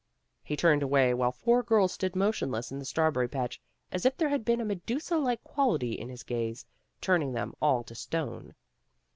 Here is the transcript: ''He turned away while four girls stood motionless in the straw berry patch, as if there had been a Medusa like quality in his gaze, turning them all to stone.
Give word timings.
''He 0.41 0.57
turned 0.57 0.81
away 0.81 1.13
while 1.13 1.31
four 1.31 1.61
girls 1.61 1.91
stood 1.91 2.15
motionless 2.15 2.71
in 2.71 2.79
the 2.79 2.85
straw 2.85 3.11
berry 3.11 3.27
patch, 3.29 3.61
as 3.91 4.03
if 4.03 4.17
there 4.17 4.29
had 4.29 4.43
been 4.43 4.59
a 4.59 4.65
Medusa 4.65 5.19
like 5.19 5.43
quality 5.43 5.91
in 5.91 6.09
his 6.09 6.23
gaze, 6.23 6.65
turning 7.01 7.33
them 7.33 7.53
all 7.61 7.83
to 7.83 7.93
stone. 7.93 8.55